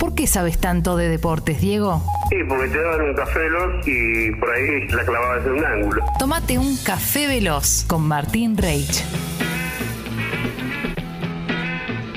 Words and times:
¿Por 0.00 0.14
qué 0.14 0.26
sabes 0.26 0.56
tanto 0.56 0.96
de 0.96 1.10
deportes, 1.10 1.60
Diego? 1.60 2.02
Sí, 2.30 2.36
porque 2.48 2.68
te 2.68 2.82
daban 2.82 3.02
un 3.02 3.14
café 3.14 3.38
veloz 3.38 3.86
y 3.86 4.30
por 4.32 4.50
ahí 4.50 4.88
la 4.88 5.04
clavabas 5.04 5.44
en 5.44 5.52
un 5.52 5.64
ángulo. 5.64 6.04
Tómate 6.18 6.56
un 6.56 6.78
café 6.78 7.26
veloz 7.26 7.84
con 7.86 8.08
Martín 8.08 8.56
Reich. 8.56 9.04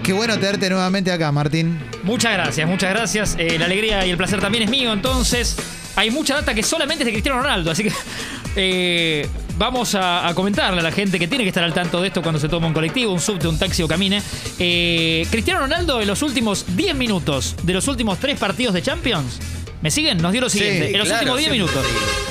Qué 0.02 0.14
bueno 0.14 0.40
tenerte 0.40 0.70
nuevamente 0.70 1.12
acá, 1.12 1.30
Martín. 1.34 1.78
Muchas 2.04 2.32
gracias, 2.32 2.70
muchas 2.70 2.90
gracias. 2.90 3.36
Eh, 3.38 3.60
la 3.60 3.66
alegría 3.66 4.06
y 4.06 4.12
el 4.12 4.18
placer 4.18 4.40
también 4.40 4.64
es 4.64 4.70
mío, 4.70 4.94
entonces. 4.94 5.58
Hay 5.98 6.10
mucha 6.10 6.36
data 6.36 6.54
que 6.54 6.64
solamente 6.64 7.04
es 7.04 7.06
de 7.08 7.12
Cristiano 7.12 7.42
Ronaldo, 7.42 7.70
así 7.70 7.84
que 7.84 7.92
eh, 8.56 9.28
vamos 9.58 9.96
a, 9.96 10.28
a 10.28 10.34
comentarle 10.36 10.80
a 10.80 10.84
la 10.84 10.92
gente 10.92 11.20
que 11.20 11.28
tiene 11.28 11.44
que 11.44 11.50
estar 11.50 11.64
al 11.64 11.74
tanto 11.74 12.02
de 12.02 12.08
esto 12.08 12.22
cuando 12.22 12.40
se 12.40 12.50
toma 12.50 12.68
un 12.68 12.74
colectivo, 12.74 13.12
un 13.14 13.20
subte, 13.22 13.48
un 13.48 13.58
taxi 13.60 13.84
o 13.84 13.88
camine. 13.88 14.22
Eh, 14.60 15.26
Cristiano 15.32 15.60
Ronaldo 15.62 16.02
en 16.02 16.08
los 16.08 16.22
últimos 16.22 16.66
10 16.76 16.96
minutos 16.96 17.56
de 17.64 17.74
los 17.74 17.88
últimos 17.88 18.20
3 18.20 18.38
partidos 18.40 18.74
de 18.74 18.82
Champions. 18.82 19.40
¿Me 19.82 19.92
siguen? 19.92 20.18
Nos 20.20 20.32
dio 20.32 20.40
lo 20.42 20.50
siguiente. 20.50 20.92
en 20.92 20.98
los 20.98 21.08
claro, 21.08 21.34
últimos 21.34 21.38
10 21.40 21.48
sí. 21.50 21.54
minutos. 21.54 21.86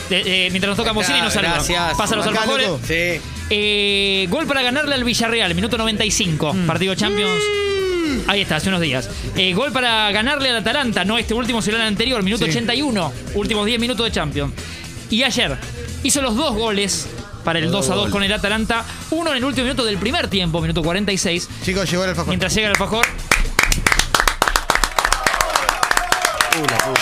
De- 0.09 0.46
eh, 0.46 0.51
mientras 0.51 0.70
nos 0.70 0.77
toca 0.79 0.91
Acá, 0.91 0.95
Mosini 0.98 1.20
nos 1.20 1.32
saluda. 1.34 1.52
gracias. 1.55 1.95
Pasa 1.98 2.16
los 2.16 2.27
alfajores. 2.27 2.69
Sí. 2.87 3.20
Eh, 3.51 4.27
gol 4.30 4.46
para 4.46 4.62
ganarle 4.62 4.95
al 4.95 5.04
Villarreal, 5.04 5.54
minuto 5.54 5.77
95, 5.77 6.57
partido 6.66 6.95
Champions. 6.95 7.43
Ahí 8.27 8.41
está, 8.43 8.57
hace 8.57 8.68
unos 8.68 8.80
días. 8.80 9.09
Eh, 9.37 9.52
gol 9.52 9.70
para 9.73 10.10
ganarle 10.12 10.48
al 10.51 10.57
Atalanta, 10.57 11.04
no 11.04 11.18
este 11.18 11.34
último, 11.34 11.60
sino 11.60 11.77
el 11.77 11.82
anterior, 11.82 12.23
minuto 12.23 12.45
Sí. 12.45 12.51
81, 12.51 13.12
últimos 13.34 13.66
10 13.66 13.79
minutos 13.80 14.07
de 14.07 14.12
Champions. 14.12 14.52
Y 15.10 15.23
ayer 15.23 15.57
hizo 16.02 16.23
los 16.23 16.34
dos 16.37 16.54
goles 16.54 17.07
para 17.42 17.59
el 17.59 17.70
2 17.70 17.91
a 17.91 17.95
2 17.95 18.10
con 18.10 18.23
el 18.23 18.32
Atalanta, 18.32 18.84
uno 19.10 19.30
en 19.30 19.38
el 19.38 19.45
último 19.45 19.64
minuto 19.64 19.84
del 19.84 19.98
primer 19.98 20.28
tiempo, 20.28 20.60
minuto 20.60 20.82
46, 20.82 21.48
Chicos, 21.65 21.91
llegó 21.91 22.05
el 22.05 22.10
alfajor. 22.10 22.28
mientras 22.28 22.55
llega 22.55 22.68
el 22.68 22.73
alfajor. 22.73 23.06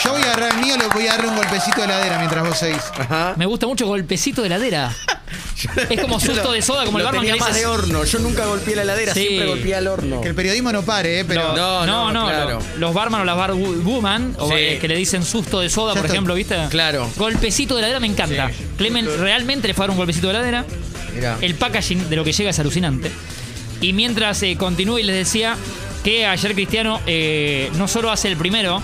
Yo 0.05 0.13
voy 0.13 0.23
a 0.23 0.25
agarrar 0.33 0.53
el 0.53 0.59
mío, 0.65 0.77
le 0.77 0.87
voy 0.89 1.07
a 1.09 1.13
darle 1.13 1.29
un 1.29 1.37
golpecito 1.37 1.79
de 1.79 1.85
heladera 1.85 2.19
mientras 2.19 2.47
vos 2.47 2.57
seguís. 2.59 2.83
Ajá. 2.99 3.35
Me 3.37 3.47
gusta 3.47 3.67
mucho 3.67 3.87
golpecito 3.87 4.43
de 4.43 4.47
heladera. 4.47 4.93
Es 5.91 6.01
como 6.01 6.19
susto 6.21 6.45
lo- 6.45 6.53
de 6.53 6.63
soda, 6.63 6.85
como 6.85 6.99
el 6.99 7.05
barman 7.05 7.25
que 7.25 7.35
más 7.37 7.55
de 7.55 7.67
horno. 7.67 8.05
Yo 8.05 8.19
nunca 8.21 8.47
golpeé 8.47 8.77
la 8.77 8.83
heladera, 8.83 9.13
Sí. 9.13 9.21
siempre 9.27 9.47
golpeé 9.49 9.75
al 9.75 9.89
horno. 9.89 10.21
Que 10.21 10.29
el 10.29 10.35
periodismo 10.35 10.73
no 10.73 10.83
pare, 10.83 11.21
¿eh? 11.21 11.25
Pero. 11.25 11.55
No, 11.55 11.85
no, 11.85 11.87
No, 11.87 12.13
no, 12.13 12.21
no, 12.23 12.27
claro. 12.29 12.59
lo- 12.75 12.79
los 12.79 12.95
barman 12.95 13.21
o 13.23 13.25
las 13.25 13.37
bar 13.37 13.53
woman, 13.55 14.35
o, 14.39 14.49
Sí. 14.49 14.55
eh, 14.57 14.79
que 14.81 14.89
le 14.89 14.97
dicen 14.97 15.25
susto 15.25 15.61
de 15.61 15.69
soda, 15.69 15.93
Ya 15.95 16.01
por 16.01 16.07
estoy. 16.07 16.17
ejemplo, 16.17 16.35
¿viste? 16.35 16.57
Claro. 16.71 17.09
Golpecito 17.17 17.75
de 17.75 17.81
heladera 17.81 18.01
me 18.01 18.07
encanta. 18.07 18.49
Sí. 18.51 18.65
Clemen 18.79 19.07
realmente 19.19 19.69
le 19.69 19.75
fue 19.75 19.85
a 19.85 19.87
dar 19.87 19.91
un 19.91 19.97
golpecito 19.99 20.29
de 20.29 20.35
heladera. 20.35 20.65
Mirá. 21.15 21.37
El 21.41 21.55
packaging 21.57 22.09
de 22.09 22.17
lo 22.17 22.25
que 22.25 22.33
llega 22.33 22.51
es 22.51 22.59
alucinante. 22.59 23.11
Y 23.81 23.93
mientras 23.93 24.43
eh, 24.43 24.57
continúo 24.57 24.99
y 24.99 25.03
les 25.03 25.17
decía 25.17 25.57
que 26.05 26.25
ayer 26.27 26.55
Cristiano 26.55 27.01
eh, 27.07 27.71
no 27.75 27.87
solo 27.89 28.11
hace 28.11 28.29
el 28.29 28.37
primero 28.37 28.81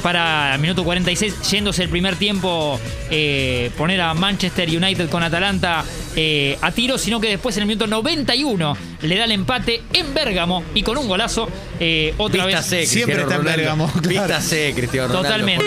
para 0.00 0.54
el 0.54 0.60
minuto 0.60 0.84
46, 0.84 1.50
yéndose 1.50 1.82
el 1.82 1.88
primer 1.88 2.16
tiempo, 2.16 2.80
eh, 3.10 3.70
poner 3.76 4.00
a 4.00 4.14
Manchester 4.14 4.68
United 4.68 5.08
con 5.08 5.22
Atalanta 5.22 5.84
eh, 6.16 6.58
a 6.60 6.72
tiro, 6.72 6.98
sino 6.98 7.20
que 7.20 7.28
después 7.28 7.56
en 7.56 7.62
el 7.62 7.66
minuto 7.68 7.86
91 7.86 8.76
le 9.02 9.16
da 9.16 9.24
el 9.24 9.32
empate 9.32 9.82
en 9.92 10.12
Bérgamo 10.12 10.64
y 10.74 10.82
con 10.82 10.98
un 10.98 11.08
golazo 11.08 11.48
eh, 11.78 12.14
otra 12.18 12.46
vez. 12.46 12.64
Siempre 12.88 13.20
está 13.22 13.36
en. 13.36 13.44
Bérgamo, 13.44 13.90
claro. 14.02 14.34
Cristiano 14.74 15.08
Ronaldo. 15.08 15.22
Totalmente. 15.22 15.64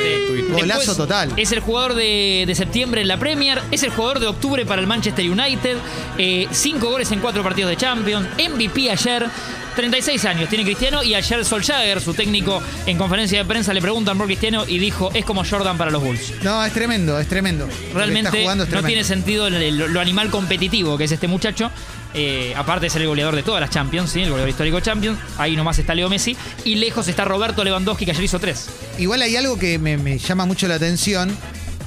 Golazo 0.52 0.80
Después, 0.80 0.98
total. 0.98 1.34
Es 1.38 1.52
el 1.52 1.59
jugador 1.59 1.95
de, 1.95 2.44
de 2.45 2.56
septiembre 2.56 3.02
en 3.02 3.08
la 3.08 3.17
Premier, 3.17 3.61
es 3.72 3.84
el 3.84 3.89
jugador 3.92 4.20
de 4.20 4.28
octubre 4.28 4.66
para 4.66 4.81
el 4.81 4.88
Manchester 4.88 5.30
United, 5.30 5.78
eh, 6.17 6.48
cinco 6.52 6.89
goles 6.89 7.11
en 7.11 7.20
cuatro 7.20 7.44
partidos 7.44 7.70
de 7.70 7.78
Champions, 7.78 8.28
MVP 8.38 8.92
ayer. 8.92 9.28
36 9.75 10.25
años 10.25 10.49
tiene 10.49 10.63
Cristiano 10.63 11.03
y 11.03 11.16
ayer 11.16 11.43
Solskjaer, 11.45 12.02
su 12.02 12.13
técnico, 12.13 12.61
en 12.85 12.97
conferencia 12.97 13.39
de 13.39 13.45
prensa 13.45 13.73
le 13.73 13.81
preguntan 13.81 14.17
por 14.17 14.27
Cristiano 14.27 14.65
y 14.67 14.77
dijo 14.80 15.11
es 15.13 15.25
como 15.25 15.43
Jordan 15.43 15.77
para 15.77 15.91
los 15.91 16.03
Bulls. 16.03 16.33
No, 16.43 16.63
es 16.63 16.73
tremendo, 16.73 17.19
es 17.19 17.27
tremendo. 17.27 17.67
Está 17.67 17.93
Realmente 17.93 18.41
jugando 18.41 18.63
es 18.65 18.69
no 18.69 18.83
tiene 18.83 19.03
sentido 19.03 19.49
lo 19.49 19.99
animal 19.99 20.30
competitivo 20.30 20.97
que 20.97 21.05
es 21.05 21.11
este 21.11 21.27
muchacho. 21.27 21.71
Eh, 22.15 22.53
aparte 22.55 22.86
de 22.86 22.89
ser 22.92 23.02
el 23.02 23.08
goleador 23.08 23.36
de 23.36 23.42
todas 23.42 23.59
las 23.59 23.71
Champions, 23.71 24.11
¿sí? 24.11 24.21
el 24.21 24.30
goleador 24.30 24.49
histórico 24.49 24.80
Champions. 24.80 25.17
Ahí 25.37 25.55
nomás 25.55 25.80
está 25.80 25.95
Leo 25.95 26.09
Messi. 26.09 26.37
Y 26.64 26.75
lejos 26.75 27.08
está 27.08 27.25
Roberto 27.25 27.64
Lewandowski, 27.64 28.05
que 28.05 28.11
ayer 28.11 28.23
hizo 28.23 28.39
tres. 28.39 28.67
Igual 28.99 29.23
hay 29.23 29.36
algo 29.36 29.58
que 29.58 29.80
me, 29.80 29.98
me 29.98 30.19
llama 30.19 30.45
mucho 30.45 30.67
la 30.67 30.75
atención, 30.75 31.36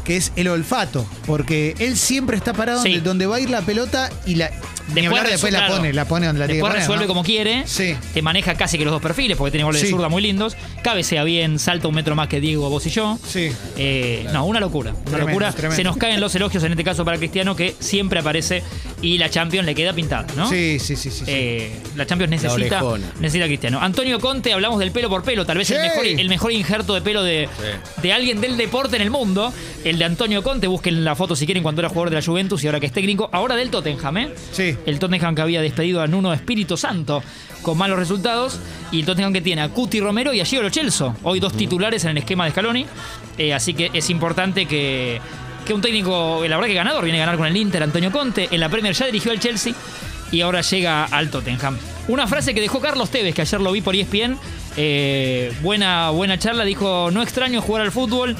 que 0.05 0.17
es 0.17 0.33
el 0.35 0.49
olfato. 0.49 1.07
Porque 1.27 1.77
él 1.79 1.97
siempre 1.97 2.37
está 2.37 2.53
parado 2.55 2.83
Sí. 2.83 2.95
donde, 2.95 3.05
donde 3.09 3.27
va 3.27 3.37
a 3.37 3.41
ir 3.41 3.51
la 3.51 3.63
pelota 3.63 4.11
y 4.27 4.35
la. 4.35 4.51
Hablar, 4.89 5.27
resu- 5.27 5.31
después 5.31 5.53
la 5.53 5.59
claro. 5.61 5.77
pone, 5.77 5.93
la 5.93 6.05
pone 6.07 6.27
donde 6.27 6.41
la 6.41 6.47
tiene 6.47 6.55
que 6.55 6.57
Después 6.59 6.71
poner, 6.71 6.81
resuelve 6.83 7.05
¿no? 7.05 7.09
como 7.09 7.23
quiere. 7.25 7.63
Sí. 7.67 7.97
Te 8.15 8.23
maneja 8.23 8.55
casi 8.55 8.79
que 8.79 8.85
los 8.85 8.93
dos 8.93 9.03
perfiles, 9.03 9.37
porque 9.37 9.51
tiene 9.53 9.65
goles 9.65 9.81
de 9.83 9.89
Sí. 9.89 9.93
zurda 9.93 10.09
muy 10.09 10.23
lindos. 10.23 10.57
Cabecea 10.83 11.25
bien, 11.25 11.59
salta 11.59 11.89
un 11.89 11.95
metro 11.95 12.15
más 12.15 12.29
que 12.29 12.41
Diego, 12.41 12.69
vos 12.71 12.87
y 12.87 12.91
yo. 12.91 13.19
Sí. 13.27 13.51
Eh, 13.77 14.27
no, 14.33 14.45
una 14.47 14.61
locura. 14.61 14.93
Una 14.93 15.01
Tremendo, 15.05 15.27
locura. 15.29 15.53
tremendo. 15.53 15.77
Se 15.77 15.85
nos 15.85 15.97
caen 15.97 16.21
los 16.21 16.35
elogios 16.35 16.63
en 16.65 16.73
este 16.73 16.85
caso 16.85 17.05
para 17.05 17.19
Cristiano, 17.19 17.57
que 17.57 17.75
siempre 17.81 18.21
aparece 18.21 18.63
y 19.03 19.19
la 19.19 19.29
Champions 19.31 19.67
le 19.67 19.75
queda 19.75 19.93
pintada, 19.93 20.27
¿no? 20.37 20.49
Sí, 20.49 20.79
sí, 20.79 20.97
sí, 20.97 21.11
sí. 21.11 21.25
sí. 21.25 21.25
Eh, 21.27 21.73
la 21.97 22.07
Champions 22.07 22.31
necesita, 22.31 22.83
orejona. 22.83 23.07
necesita 23.21 23.45
a 23.45 23.49
Cristiano. 23.49 23.81
Antonio 23.81 24.21
Conte, 24.21 24.53
hablamos 24.53 24.79
del 24.79 24.91
pelo 24.93 25.09
por 25.11 25.23
pelo, 25.23 25.45
tal 25.45 25.59
vez 25.59 25.71
el, 25.71 25.81
mejor, 25.81 26.07
el 26.07 26.29
mejor 26.29 26.53
injerto 26.53 26.95
de 26.95 27.01
pelo 27.03 27.23
de, 27.23 27.49
de 28.03 28.13
alguien 28.13 28.41
del 28.41 28.57
deporte 28.57 28.97
en 28.97 29.03
el 29.03 29.11
mundo. 29.11 29.53
El 29.85 29.99
de 29.99 30.05
Antonio 30.05 30.43
Conte, 30.43 30.67
busquen 30.67 31.05
la 31.05 31.15
foto 31.15 31.37
si 31.37 31.47
quieren 31.47 31.63
cuando 31.63 31.81
era 31.81 31.89
jugador 31.89 32.11
de 32.11 32.17
la 32.17 32.23
Juventus 32.23 32.63
y 32.65 32.67
ahora 32.67 32.81
que 32.81 32.87
es 32.87 32.93
técnico. 32.93 33.29
Ahora 33.33 33.57
del 33.57 33.71
Tottenham, 33.71 34.17
¿eh? 34.19 34.29
Sí. 34.53 34.76
El 34.85 34.99
Tottenham 34.99 35.35
que 35.35 35.43
había 35.43 35.61
despedido 35.61 36.03
a 36.03 36.07
Nuno 36.07 36.33
Espíritu 36.33 36.77
Santo 36.77 37.23
con 37.63 37.79
malos 37.79 37.99
resultados. 37.99 38.61
Y 38.93 39.01
el 39.01 39.07
Tottenham 39.07 39.33
que 39.33 39.41
tiene 39.41 39.63
a 39.63 39.69
Cuti 39.71 40.01
Romero 40.01 40.33
y 40.33 40.41
a 40.41 40.45
Gio 40.45 40.63
Lo 40.63 40.71
Celso. 40.71 41.17
Hoy 41.23 41.41
dos 41.41 41.55
titulares 41.55 42.05
en 42.05 42.11
el 42.11 42.19
esquema 42.19 42.45
de 42.45 42.51
Scaloni. 42.53 42.87
Eh, 43.39 43.53
así 43.55 43.75
que 43.75 43.91
es 43.93 44.11
importante 44.11 44.67
que, 44.67 45.21
que 45.67 45.75
un 45.75 45.81
técnico, 45.81 46.41
la 46.47 46.57
verdad 46.57 46.69
que 46.69 46.75
ganador, 46.75 47.05
viene 47.05 47.19
a 47.21 47.27
ganar 47.27 47.37
con 47.39 47.47
el 47.47 47.57
Inter, 47.57 47.83
Antonio 47.83 48.13
Conte. 48.13 48.49
En 48.51 48.61
la 48.61 48.69
Premier 48.69 48.95
ya 48.95 49.07
dirigió 49.07 49.33
al 49.33 49.41
Chelsea 49.41 49.75
y 50.31 50.41
ahora 50.41 50.61
llega 50.61 51.05
al 51.05 51.31
Tottenham. 51.31 51.77
Una 52.09 52.29
frase 52.29 52.55
que 52.55 52.61
dejó 52.61 52.81
Carlos 52.81 53.11
Tevez, 53.11 53.35
que 53.35 53.43
ayer 53.43 53.61
lo 53.61 53.73
vi 53.73 53.81
por 53.81 53.97
ESPN. 53.97 54.39
eh, 54.77 55.53
buena, 55.63 56.11
buena 56.11 56.39
charla. 56.39 56.65
Dijo: 56.65 57.11
No 57.11 57.23
extraño 57.23 57.61
jugar 57.61 57.83
al 57.83 57.91
fútbol. 57.91 58.37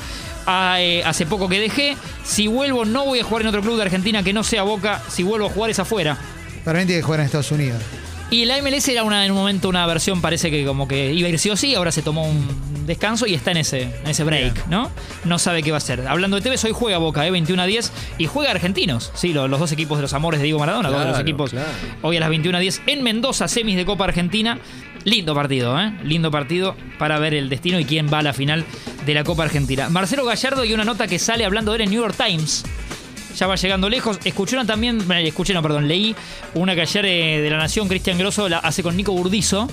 Ah, 0.47 0.77
eh, 0.81 1.03
hace 1.05 1.27
poco 1.27 1.49
que 1.49 1.59
dejé. 1.61 1.97
Si 2.25 2.47
vuelvo, 2.47 2.85
no 2.85 3.05
voy 3.05 3.21
a 3.21 3.25
jugar 3.25 3.43
en 3.43 3.49
otro 3.49 3.63
club 3.63 3.77
de 3.77 3.83
Argentina 3.83 4.23
que 4.23 4.33
no 4.33 4.45
sea 4.45 4.63
Boca. 4.63 5.03
Si 5.09 5.23
vuelvo 5.23 5.47
a 5.47 5.51
jugar 5.51 5.71
es 5.71 5.79
afuera. 5.79 6.17
Para 6.65 6.79
mí 6.81 6.87
tiene 6.87 7.01
que 7.01 7.05
jugar 7.05 7.21
en 7.21 7.27
Estados 7.27 7.51
Unidos. 7.53 7.83
Y 8.29 8.45
la 8.45 8.61
MLS 8.61 8.89
era 8.89 9.05
una, 9.05 9.25
en 9.25 9.31
un 9.31 9.37
momento 9.39 9.69
una 9.69 9.87
versión, 9.87 10.21
parece 10.21 10.51
que 10.51 10.65
como 10.65 10.89
que 10.89 11.13
iba 11.15 11.29
a 11.29 11.31
ir 11.31 11.39
sí 11.39 11.49
o 11.51 11.57
sí, 11.57 11.77
ahora 11.77 11.93
se 11.93 12.03
tomó 12.03 12.27
un 12.29 12.85
descanso 12.85 13.25
y 13.29 13.35
está 13.35 13.53
en 13.53 13.59
ese, 13.59 13.83
en 13.83 14.07
ese 14.09 14.25
break, 14.25 14.67
¿no? 14.67 14.91
No 15.25 15.39
sabe 15.39 15.63
qué 15.63 15.71
va 15.71 15.77
a 15.77 15.79
hacer. 15.79 16.09
Hablando 16.09 16.37
de 16.37 16.43
Tevez, 16.43 16.65
hoy 16.65 16.73
juega 16.75 16.99
Boca, 16.99 17.25
¿eh? 17.25 17.31
21 17.31 17.63
a 17.63 17.67
10, 17.67 17.93
y 18.19 18.27
juega 18.27 18.51
Argentinos, 18.51 19.13
sí, 19.15 19.33
lo- 19.33 19.47
los, 19.47 19.61
dos 19.61 19.71
equipos 19.71 19.99
de 19.99 20.03
los 20.03 20.13
amores 20.13 20.41
de 20.41 20.45
Diego 20.45 20.59
Maradona, 20.59 20.89
dos 20.91 21.05
de 21.05 21.11
los 21.13 21.21
equipos 21.21 21.51
claro. 21.53 21.69
hoy 22.03 22.17
a 22.17 22.21
las 22.21 22.29
21 22.29 22.59
a 22.59 22.61
10 22.61 22.83
en 22.89 23.05
Mendoza, 23.05 23.47
semis 23.47 23.77
de 23.77 23.85
Copa 23.85 24.05
Argentina. 24.05 24.59
Lindo 25.05 25.33
partido, 25.37 25.81
¿eh? 25.81 25.93
Lindo 26.03 26.33
partido 26.33 26.75
para 26.99 27.21
ver 27.21 27.33
el 27.33 27.49
destino 27.49 27.79
y 27.79 27.85
quién 27.85 28.13
va 28.13 28.19
a 28.19 28.23
la 28.23 28.33
final 28.33 28.65
de 29.07 29.15
la 29.15 29.25
Copa 29.25 29.45
Argentina. 29.45 29.89
Marcelo 29.89 30.25
Gallardo 30.27 30.65
y 30.65 30.75
una 30.75 30.85
nota 30.85 31.07
que 31.07 31.19
sale 31.19 31.45
hablando 31.45 31.73
de 31.73 31.77
él 31.77 31.83
en 31.85 31.91
New 31.91 32.03
York 32.03 32.17
Times 32.17 32.65
ya 33.39 33.47
va 33.47 33.57
llegando 33.57 33.91
lejos. 33.91 34.19
Escucharon 34.25 34.67
también, 34.67 34.99
eh, 35.13 35.29
escuché, 35.29 35.53
no, 35.53 35.61
perdón, 35.61 35.87
leí 35.89 36.17
una 36.55 36.75
que 36.75 36.81
ayer 36.81 37.05
eh, 37.05 37.41
de 37.43 37.51
la 37.51 37.59
Nación, 37.59 37.87
Cristian 37.87 38.17
Grosso, 38.17 38.49
la 38.49 38.61
hace 38.61 38.83
con 38.83 38.97
Nico 38.97 39.13
Burdizo, 39.13 39.69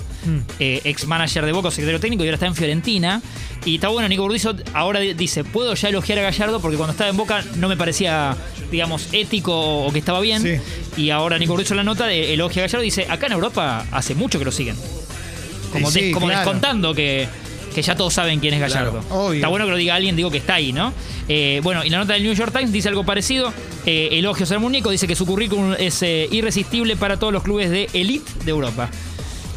eh, 0.58 0.82
ex 0.84 1.06
manager 1.06 1.46
de 1.46 1.52
Boca, 1.52 1.70
secretario 1.70 1.98
técnico, 1.98 2.24
y 2.24 2.26
ahora 2.26 2.34
está 2.34 2.46
en 2.46 2.54
Fiorentina. 2.54 3.22
Y 3.64 3.76
está 3.76 3.88
bueno, 3.88 4.06
Nico 4.06 4.20
Burdizo 4.24 4.54
ahora 4.74 5.00
di- 5.00 5.14
dice, 5.14 5.44
puedo 5.44 5.72
ya 5.74 5.88
elogiar 5.88 6.18
a 6.18 6.22
Gallardo 6.24 6.60
porque 6.60 6.76
cuando 6.76 6.92
estaba 6.92 7.08
en 7.08 7.16
Boca 7.16 7.42
no 7.56 7.68
me 7.68 7.76
parecía, 7.78 8.36
digamos, 8.70 9.08
ético 9.12 9.86
o 9.86 9.90
que 9.90 10.00
estaba 10.00 10.20
bien. 10.20 10.42
Sí. 10.42 11.00
Y 11.00 11.08
ahora 11.08 11.38
Nico 11.38 11.52
Burdizo 11.54 11.74
la 11.74 11.84
nota 11.84 12.06
de 12.06 12.34
elogia 12.34 12.64
a 12.64 12.66
Gallardo 12.66 12.82
y 12.82 12.88
dice, 12.88 13.06
acá 13.08 13.28
en 13.28 13.32
Europa 13.32 13.86
hace 13.92 14.14
mucho 14.14 14.38
que 14.38 14.44
lo 14.44 14.52
siguen. 14.52 14.76
Como, 15.72 15.88
Y 15.88 15.92
sí, 15.92 16.00
des- 16.02 16.12
como 16.12 16.26
claro. 16.26 16.40
descontando 16.40 16.94
que, 16.94 17.28
que 17.74 17.82
ya 17.82 17.96
todos 17.96 18.14
saben 18.14 18.40
quién 18.40 18.54
es 18.54 18.60
Gallardo. 18.60 19.00
Claro. 19.00 19.32
Está 19.32 19.48
bueno 19.48 19.64
que 19.66 19.70
lo 19.72 19.76
diga 19.76 19.94
alguien, 19.94 20.16
digo 20.16 20.30
que 20.30 20.38
está 20.38 20.54
ahí, 20.54 20.72
¿no? 20.72 20.92
Eh, 21.28 21.60
bueno, 21.62 21.84
y 21.84 21.90
la 21.90 21.98
nota 21.98 22.14
del 22.14 22.22
New 22.22 22.34
York 22.34 22.52
Times 22.52 22.72
dice 22.72 22.88
algo 22.88 23.04
parecido. 23.04 23.52
Eh, 23.86 24.10
elogios 24.12 24.50
al 24.52 24.60
muñeco, 24.60 24.90
dice 24.90 25.06
que 25.06 25.16
su 25.16 25.26
currículum 25.26 25.74
es 25.78 26.02
eh, 26.02 26.28
irresistible 26.30 26.96
para 26.96 27.18
todos 27.18 27.32
los 27.32 27.42
clubes 27.42 27.70
de 27.70 27.88
elite 27.92 28.30
de 28.44 28.50
Europa. 28.50 28.88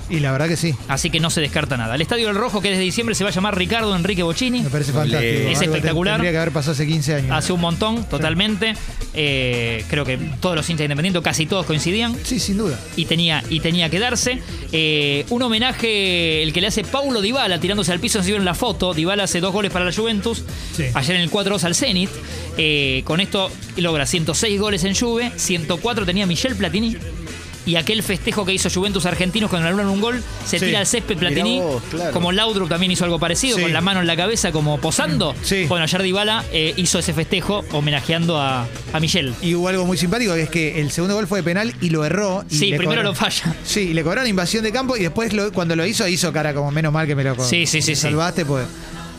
Y 0.10 0.20
la 0.20 0.32
verdad 0.32 0.48
que 0.48 0.56
sí. 0.58 0.74
Así 0.88 1.10
que 1.10 1.20
no 1.20 1.30
se 1.30 1.42
descarta 1.42 1.76
nada. 1.78 1.96
El 1.96 2.02
Estadio 2.02 2.28
del 2.28 2.36
Rojo, 2.36 2.62
que 2.62 2.70
desde 2.70 2.82
diciembre 2.84 3.14
se 3.16 3.24
va 3.24 3.30
a 3.30 3.34
llamar 3.34 3.58
Ricardo 3.58 3.96
Enrique 3.96 4.24
Bocini. 4.24 4.62
Me 4.62 4.70
parece 4.70 4.92
fantástico. 4.94 5.22
Es 5.50 5.60
Algo 5.60 5.74
espectacular. 5.76 6.16
Tendría 6.16 6.32
que 6.32 6.38
haber 6.38 6.52
pasado 6.54 6.72
hace 6.74 6.88
15 6.88 7.16
años. 7.16 7.32
Hace 7.32 7.52
un 7.54 7.60
montón, 7.62 8.06
totalmente. 8.10 8.74
Eh, 9.14 9.84
creo 9.90 10.06
que 10.06 10.18
todos 10.40 10.56
los 10.56 10.70
hinchas 10.70 10.86
independientes, 10.86 11.22
casi 11.22 11.46
todos 11.46 11.66
coincidían. 11.66 12.16
Sí, 12.24 12.40
sin 12.40 12.58
duda. 12.58 12.80
y 12.96 13.06
tenía, 13.06 13.44
y 13.50 13.60
tenía 13.60 13.90
que 13.90 14.00
darse. 14.00 14.42
Eh, 14.72 15.26
un 15.30 15.42
homenaje, 15.42 16.44
el 16.44 16.54
que 16.54 16.62
le 16.62 16.68
hace 16.68 16.84
Paulo 16.84 17.22
Dybala 17.22 17.60
tirándose 17.60 17.92
al 17.92 18.00
piso, 18.00 18.22
se 18.22 18.28
vieron 18.28 18.46
la 18.46 18.54
foto. 18.54 18.94
Dybala 18.94 19.24
hace 19.24 19.40
dos 19.40 19.52
goles 19.54 19.72
para 19.72 19.86
la 19.86 19.92
Juventus, 19.94 20.44
Sí. 20.76 20.84
ayer 20.94 21.16
en 21.18 21.22
el 21.24 21.30
4-2 21.32 21.64
al 21.64 21.76
Zenit. 21.76 22.10
Eh, 22.58 23.02
con 23.06 23.20
esto 23.20 23.52
logra 23.78 24.06
106 24.06 24.60
goles 24.60 24.84
en 24.84 24.96
Juve, 24.96 25.32
104 25.36 26.06
tenía 26.06 26.26
Michel 26.26 26.56
Platini 26.56 26.96
y 27.68 27.76
aquel 27.76 28.02
festejo 28.02 28.44
que 28.46 28.54
hizo 28.54 28.70
Juventus 28.72 29.06
Argentinos 29.06 29.50
cuando 29.52 29.68
anularon 29.68 29.92
un 29.94 30.02
gol, 30.02 30.24
se 30.46 30.58
Sí. 30.58 30.66
tira 30.66 30.80
al 30.80 30.88
césped 30.88 31.18
Platini, 31.18 31.60
vos, 31.60 31.84
claro. 31.92 32.12
como 32.14 32.32
Laudrup 32.32 32.68
también 32.70 32.92
hizo 32.92 33.04
algo 33.06 33.20
parecido, 33.20 33.58
Sí. 33.58 33.62
con 33.62 33.74
la 33.74 33.82
mano 33.82 34.00
en 34.02 34.08
la 34.08 34.16
cabeza 34.18 34.52
como 34.52 34.80
posando. 34.80 35.36
Sí. 35.44 35.66
Bueno, 35.68 35.84
ayer 35.84 36.02
Dybala 36.02 36.44
eh, 36.52 36.74
hizo 36.78 36.98
ese 36.98 37.14
festejo 37.14 37.64
homenajeando 37.72 38.40
a, 38.42 38.66
a 38.94 39.00
Michel. 39.00 39.34
Y 39.44 39.54
hubo 39.54 39.68
algo 39.68 39.86
muy 39.86 39.98
simpático, 39.98 40.34
que 40.34 40.42
es 40.44 40.50
que 40.50 40.82
el 40.82 40.90
segundo 40.92 41.14
gol 41.16 41.28
fue 41.28 41.40
de 41.40 41.44
penal 41.44 41.74
y 41.82 41.90
lo 41.92 42.04
erró. 42.06 42.44
y 42.50 42.56
Sí, 42.58 42.66
primero 42.74 43.02
cobró- 43.02 43.04
lo 43.04 43.14
falla. 43.16 43.56
Sí, 43.64 43.94
le 43.94 44.02
cobraron 44.04 44.28
invasión 44.30 44.64
de 44.64 44.72
campo 44.72 44.96
y 44.98 45.02
después 45.04 45.34
lo- 45.34 45.52
cuando 45.52 45.76
lo 45.76 45.86
hizo, 45.86 46.08
hizo 46.08 46.32
cara 46.32 46.54
como 46.54 46.72
menos 46.72 46.94
mal 46.94 47.06
que 47.06 47.16
me 47.16 47.24
lo 47.24 47.36
Sí, 47.44 47.66
sí, 47.66 47.82
sí, 47.82 47.92
me 47.92 47.96
sí. 47.96 48.02
salvaste, 48.02 48.46
pues. 48.46 48.66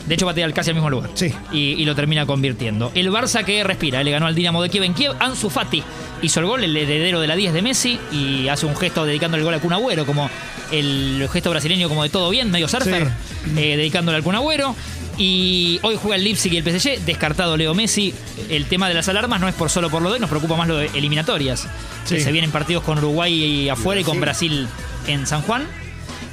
De 0.09 0.15
hecho, 0.15 0.25
patea 0.25 0.51
casi 0.51 0.71
al 0.71 0.73
mismo 0.73 0.89
lugar. 0.89 1.11
Sí. 1.13 1.31
Y, 1.51 1.73
y 1.73 1.85
lo 1.85 1.93
termina 1.93 2.25
convirtiendo. 2.25 2.91
El 2.95 3.11
Barça 3.11 3.45
que 3.45 3.63
respira, 3.63 4.03
le 4.03 4.09
ganó 4.09 4.25
al 4.25 4.33
Dinamo 4.33 4.63
de 4.63 4.69
Kiev 4.69 4.83
en 4.83 4.95
Kiev. 4.95 5.13
Ansu 5.19 5.51
Fati 5.51 5.83
hizo 6.23 6.39
el 6.39 6.47
gol, 6.47 6.63
el 6.63 6.75
heredero 6.75 7.21
de 7.21 7.27
la 7.27 7.35
10 7.35 7.53
de 7.53 7.61
Messi, 7.61 7.99
y 8.11 8.47
hace 8.47 8.65
un 8.65 8.75
gesto 8.75 9.05
dedicando 9.05 9.37
el 9.37 9.43
gol 9.43 9.53
a 9.53 9.59
Kun 9.59 9.71
Agüero, 9.71 10.07
como 10.07 10.27
el 10.71 11.29
gesto 11.31 11.51
brasileño 11.51 11.87
como 11.89 12.01
de 12.01 12.09
todo 12.09 12.31
bien, 12.31 12.49
medio 12.49 12.67
surfer, 12.67 13.07
eh, 13.55 13.77
dedicándole 13.77 14.17
al 14.17 14.23
Kun 14.23 14.33
Agüero. 14.33 14.75
Y 15.19 15.79
hoy 15.83 15.95
juega 16.01 16.15
el 16.15 16.23
Leipzig 16.23 16.53
y 16.53 16.57
el 16.57 16.63
PSG, 16.63 17.05
descartado 17.05 17.55
Leo 17.55 17.75
Messi. 17.75 18.11
El 18.49 18.65
tema 18.65 18.87
de 18.87 18.95
las 18.95 19.09
alarmas 19.09 19.39
no 19.39 19.47
es 19.47 19.53
por 19.53 19.69
solo 19.69 19.91
por 19.91 20.01
lo 20.01 20.09
de 20.09 20.15
hoy, 20.15 20.19
nos 20.19 20.29
preocupa 20.31 20.55
más 20.55 20.67
lo 20.67 20.77
de 20.77 20.87
eliminatorias. 20.95 21.67
Sí. 22.05 22.15
Que 22.15 22.21
se 22.21 22.31
vienen 22.31 22.49
partidos 22.49 22.83
con 22.83 22.97
Uruguay 22.97 23.31
y 23.31 23.69
afuera 23.69 24.01
y 24.01 24.03
con 24.03 24.19
Brasil 24.19 24.67
en 25.05 25.27
San 25.27 25.43
Juan. 25.43 25.67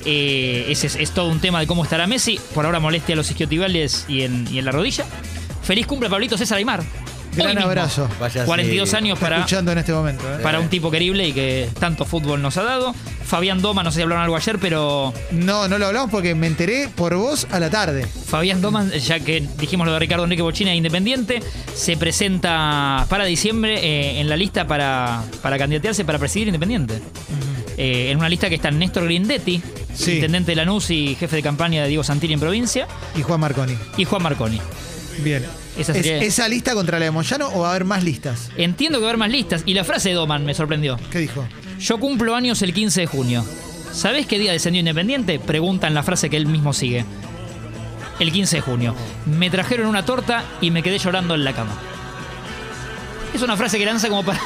Eh, 0.06 0.66
ese 0.68 0.86
es, 0.86 0.96
es 0.96 1.10
todo 1.10 1.28
un 1.28 1.40
tema 1.40 1.60
de 1.60 1.66
cómo 1.66 1.82
estará 1.82 2.06
Messi. 2.06 2.38
Por 2.54 2.64
ahora 2.64 2.80
molestia 2.80 3.14
a 3.14 3.16
los 3.16 3.28
isquiotibiales 3.30 4.06
y 4.08 4.22
en, 4.22 4.46
y 4.50 4.58
en 4.58 4.64
la 4.64 4.72
rodilla. 4.72 5.04
Feliz 5.62 5.86
cumple 5.86 6.08
Pablito 6.08 6.38
César 6.38 6.58
Aymar. 6.58 6.84
Gran 7.36 7.58
abrazo. 7.58 8.08
Vaya 8.18 8.44
42 8.44 8.88
sí. 8.88 8.96
años 8.96 9.18
para, 9.18 9.36
escuchando 9.36 9.72
en 9.72 9.78
este 9.78 9.92
momento. 9.92 10.24
¿eh? 10.32 10.38
para 10.42 10.58
un 10.58 10.68
tipo 10.68 10.90
querible 10.90 11.28
y 11.28 11.32
que 11.32 11.68
tanto 11.78 12.04
fútbol 12.04 12.40
nos 12.40 12.56
ha 12.56 12.62
dado. 12.62 12.94
Fabián 13.24 13.60
Doma, 13.60 13.82
no 13.82 13.90
sé 13.90 13.96
si 13.96 14.02
hablaron 14.02 14.22
algo 14.22 14.36
ayer, 14.36 14.58
pero 14.60 15.12
No, 15.32 15.68
no 15.68 15.78
lo 15.78 15.86
hablamos 15.86 16.10
porque 16.10 16.34
me 16.34 16.46
enteré 16.46 16.88
por 16.88 17.14
vos 17.16 17.46
a 17.50 17.58
la 17.58 17.68
tarde. 17.70 18.06
Fabián 18.06 18.60
Doma, 18.60 18.86
ya 18.88 19.20
que 19.20 19.46
dijimos 19.58 19.86
lo 19.86 19.92
de 19.92 19.98
Ricardo 19.98 20.24
Enrique 20.24 20.42
Bochina 20.42 20.70
de 20.70 20.76
Independiente, 20.76 21.42
se 21.74 21.96
presenta 21.96 23.06
para 23.08 23.24
diciembre 23.24 23.74
eh, 23.84 24.20
en 24.20 24.28
la 24.28 24.36
lista 24.36 24.66
para, 24.66 25.22
para 25.42 25.58
candidatearse 25.58 26.04
para 26.04 26.18
presidir 26.18 26.48
Independiente. 26.48 27.02
Eh, 27.76 28.10
en 28.10 28.18
una 28.18 28.28
lista 28.28 28.48
que 28.48 28.54
están 28.54 28.78
Néstor 28.78 29.04
Grindetti, 29.04 29.62
Sí. 29.94 30.14
intendente 30.14 30.52
de 30.52 30.56
Lanús 30.56 30.90
y 30.90 31.14
jefe 31.14 31.36
de 31.36 31.42
campaña 31.42 31.82
de 31.82 31.88
Diego 31.88 32.02
Santilli 32.04 32.32
en 32.34 32.40
provincia, 32.40 32.86
Y 33.16 33.22
Juan 33.22 33.40
Marconi. 33.40 33.74
y 33.96 34.04
Juan 34.04 34.22
Marconi. 34.22 34.60
Bien. 35.22 35.44
Esa 35.78 35.92
¿Es- 35.92 35.98
sería- 36.06 36.18
¿Esa 36.22 36.48
lista 36.48 36.74
contra 36.74 36.98
la 36.98 37.04
de 37.06 37.10
Moyano 37.10 37.48
o 37.52 37.60
va 37.60 37.68
a 37.68 37.70
haber 37.70 37.84
más 37.84 38.02
listas? 38.02 38.50
Entiendo 38.56 38.98
que 38.98 39.02
va 39.02 39.08
a 39.08 39.10
haber 39.12 39.18
más 39.18 39.30
listas. 39.30 39.62
Y 39.66 39.74
la 39.74 39.84
frase 39.84 40.08
de 40.10 40.14
Doman 40.14 40.44
me 40.46 40.54
sorprendió. 40.54 40.98
¿Qué 41.10 41.18
dijo? 41.18 41.46
Yo 41.78 41.98
cumplo 42.00 42.34
años 42.34 42.62
el 42.62 42.72
15 42.72 43.02
de 43.02 43.06
junio. 43.06 43.44
¿Sabés 43.92 44.26
qué 44.26 44.38
día 44.38 44.52
descendió 44.52 44.80
Independiente? 44.80 45.38
Pregunta 45.38 45.86
en 45.86 45.94
la 45.94 46.02
frase 46.02 46.28
que 46.30 46.36
él 46.38 46.46
mismo 46.46 46.72
sigue. 46.72 47.04
El 48.18 48.32
15 48.32 48.56
de 48.56 48.60
junio. 48.62 48.94
Me 49.26 49.50
trajeron 49.50 49.86
una 49.86 50.04
torta 50.04 50.44
y 50.62 50.70
me 50.70 50.82
quedé 50.82 50.98
llorando 50.98 51.34
en 51.34 51.44
la 51.44 51.52
cama. 51.54 51.74
Es 53.34 53.42
una 53.42 53.56
frase 53.56 53.78
que 53.78 53.84
lanza 53.84 54.08
como 54.08 54.22
para 54.24 54.40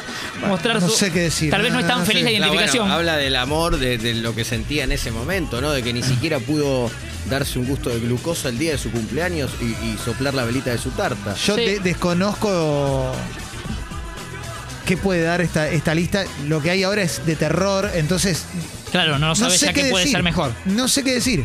mostrar 0.49 0.81
no 0.81 0.89
su. 0.89 0.97
sé 0.97 1.11
qué 1.13 1.21
decir. 1.21 1.51
Tal 1.51 1.63
vez 1.63 1.73
no 1.73 1.81
es 1.81 1.87
tan 1.87 2.01
no 2.01 2.05
feliz 2.07 2.23
sé. 2.25 2.31
la 2.33 2.39
Claro, 2.39 2.53
identificación. 2.55 2.85
bueno, 2.85 2.95
habla 2.97 3.17
del 3.17 3.37
amor, 3.37 3.79
de, 3.79 3.99
de 3.99 4.15
lo 4.15 4.35
que 4.35 4.45
sentía 4.45 4.85
en 4.85 4.93
ese 4.93 5.11
momento, 5.11 5.61
¿no? 5.61 5.71
De 5.73 5.83
que 5.83 5.93
ni 5.93 6.03
siquiera 6.03 6.39
pudo 6.39 6.91
darse 7.29 7.59
un 7.59 7.67
gusto 7.67 7.91
de 7.91 8.01
glucosa 8.01 8.49
el 8.49 8.59
día 8.59 8.73
de 8.73 8.79
su 8.79 8.91
cumpleaños 8.91 9.51
y, 9.61 9.65
y 9.67 9.99
soplar 10.05 10.35
la 10.35 10.45
velita 10.45 10.71
de 10.71 10.79
su 10.79 10.91
tarta. 10.91 11.35
Yo 11.35 11.55
Sí. 11.57 11.61
de- 11.65 11.79
desconozco 11.81 13.13
qué 14.87 14.97
puede 14.97 15.23
dar 15.23 15.41
esta, 15.41 15.69
esta 15.69 15.95
lista. 15.95 16.25
Lo 16.49 16.61
que 16.63 16.71
hay 16.71 16.83
ahora 16.83 17.03
es 17.03 17.25
de 17.27 17.37
terror, 17.37 17.91
entonces 17.95 18.45
claro, 18.91 19.19
no, 19.19 19.29
no 19.29 19.35
sabes 19.35 19.61
sé 19.61 19.67
ya 19.67 19.73
qué 19.73 19.83
qué 19.85 19.91
puede 19.91 20.05
decir. 20.05 20.17
ser 20.17 20.23
mejor. 20.25 20.53
No 20.65 20.89
sé 20.89 21.05
qué 21.05 21.13
decir. 21.15 21.45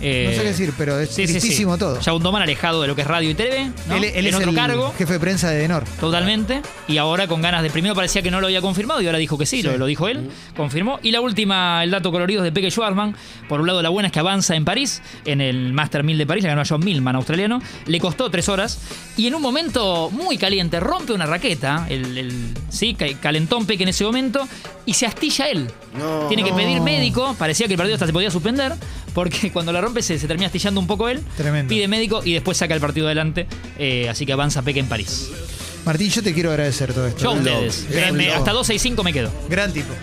Eh, 0.00 0.26
No 0.28 0.32
sé 0.36 0.42
qué 0.42 0.48
decir, 0.48 0.72
pero 0.76 0.98
es 1.00 1.08
sí, 1.10 1.26
sí, 1.26 1.26
sí. 1.26 1.38
tristísimo 1.40 1.78
todo. 1.78 2.00
Ya 2.00 2.12
un 2.12 2.22
Doman 2.22 2.42
alejado 2.42 2.82
de 2.82 2.88
lo 2.88 2.94
que 2.94 3.02
es 3.02 3.06
radio 3.08 3.30
y 3.30 3.34
TV, 3.34 3.70
¿no? 3.88 3.94
Él, 3.96 4.04
él 4.04 4.16
en 4.16 4.26
es 4.26 4.34
otro 4.34 4.50
el 4.50 4.56
cargo. 4.56 4.92
jefe 4.98 5.12
de 5.14 5.20
prensa 5.20 5.50
de 5.50 5.58
Denor. 5.58 5.84
Totalmente. 5.98 6.60
Y 6.88 6.98
ahora 6.98 7.26
con 7.26 7.40
ganas 7.42 7.62
de. 7.62 7.70
Primero 7.70 7.94
parecía 7.94 8.20
que 8.22 8.30
no 8.30 8.40
lo 8.40 8.46
había 8.46 8.60
confirmado 8.60 9.00
y 9.00 9.06
ahora 9.06 9.18
dijo 9.18 9.38
que 9.38 9.46
sí, 9.46 9.62
Lo, 9.62 9.76
lo 9.78 9.86
dijo 9.86 10.08
él. 10.08 10.30
Confirmó. 10.56 10.98
Y 11.02 11.12
la 11.12 11.20
última, 11.20 11.82
el 11.82 11.90
dato 11.90 12.12
colorido 12.12 12.40
es 12.42 12.44
de 12.44 12.52
Peque 12.52 12.70
Schwarzman. 12.70 13.16
Por 13.48 13.60
un 13.60 13.66
lado, 13.66 13.80
la 13.82 13.88
buena 13.88 14.08
es 14.08 14.12
que 14.12 14.18
avanza 14.18 14.54
en 14.54 14.64
París, 14.64 15.00
en 15.24 15.40
el 15.40 15.72
Master 15.72 16.02
1000 16.04 16.18
de 16.18 16.26
París, 16.26 16.42
le 16.44 16.50
ganó 16.50 16.60
a 16.60 16.64
John 16.68 16.84
Millman, 16.84 17.16
australiano. 17.16 17.60
Le 17.86 17.98
costó 18.00 18.30
tres 18.30 18.48
horas. 18.48 18.78
Y 19.16 19.26
en 19.26 19.34
un 19.34 19.42
momento 19.42 20.10
muy 20.10 20.36
caliente, 20.36 20.78
rompe 20.80 21.12
una 21.14 21.26
raqueta. 21.26 21.86
El, 21.88 22.18
el- 22.18 22.54
sí, 22.68 22.94
ca- 22.94 23.06
calentón 23.20 23.64
Peque 23.66 23.84
en 23.84 23.88
ese 23.90 24.04
momento. 24.04 24.46
Y 24.84 24.94
se 24.94 25.04
astilla 25.06 25.48
él. 25.48 25.68
No. 25.98 26.26
Tiene 26.28 26.44
que 26.44 26.50
No. 26.50 26.56
pedir 26.56 26.80
médico. 26.80 27.34
Parecía 27.38 27.66
que 27.66 27.72
el 27.72 27.76
partido 27.78 27.94
hasta 27.96 28.06
se 28.06 28.12
podía 28.12 28.30
suspender. 28.30 28.72
Porque 29.14 29.50
cuando 29.52 29.72
la 29.72 29.80
rompe 29.86 30.02
se, 30.02 30.18
se 30.18 30.26
termina 30.26 30.46
astillando 30.46 30.80
un 30.80 30.86
poco 30.86 31.08
él. 31.08 31.20
Tremendo. 31.36 31.68
Pide 31.70 31.88
médico 31.88 32.20
y 32.24 32.32
después 32.34 32.56
saca 32.58 32.74
el 32.74 32.80
partido 32.80 33.06
adelante. 33.06 33.46
Eh, 33.78 34.08
así 34.08 34.26
que 34.26 34.32
avanza 34.32 34.62
Peque 34.62 34.80
en 34.80 34.86
París. 34.88 35.30
Martín, 35.84 36.10
yo 36.10 36.20
te 36.22 36.34
quiero 36.34 36.50
agradecer 36.50 36.92
todo 36.92 37.06
esto. 37.06 37.22
Yo 37.22 37.30
a 37.30 37.34
¿eh? 37.34 37.38
ustedes. 37.38 37.86
Me- 37.90 38.12
me- 38.12 38.28
hasta 38.32 38.50
265 38.52 39.04
me 39.04 39.12
quedo. 39.12 39.30
Gran 39.48 39.72
tipo. 39.72 39.94